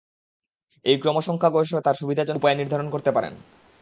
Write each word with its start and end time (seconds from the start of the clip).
এই 0.85 0.97
ক্রমসংখ্যা 0.97 1.49
গবেষক 1.49 1.79
তার 1.81 1.99
সুবিধাজনক 1.99 2.39
উপায়ে 2.39 2.59
নির্ধারণ 2.59 2.87
করতে 2.89 3.11
পারেন। 3.11 3.33